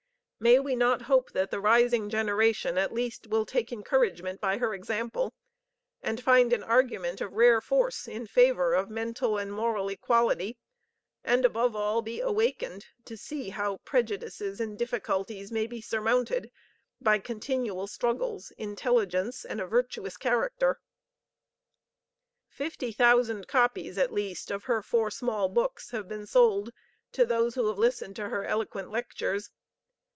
[0.43, 4.73] May we not hope that the rising generation at least will take encouragement by her
[4.73, 5.35] example
[6.01, 10.57] and find an argument of rare force in favor of mental and moral equality,
[11.23, 16.49] and above all be awakened to see how prejudices and difficulties may be surmounted
[16.99, 20.79] by continual struggles, intelligence and a virtuous character?
[22.47, 26.71] Fifty thousand copies at least of her four small books have been sold
[27.11, 29.51] to those who have listened to her eloquent lectures.